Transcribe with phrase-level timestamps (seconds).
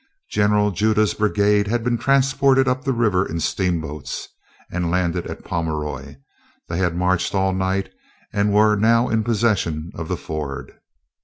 [0.31, 4.29] General Judah's brigade had been transported up the river in steamboats,
[4.71, 6.15] and landed at Pomeroy.
[6.69, 7.93] They had marched all night,
[8.33, 10.71] and were now in possession of the ford.